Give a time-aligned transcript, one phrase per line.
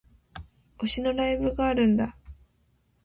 [0.79, 2.17] 推しのライブがあるんだ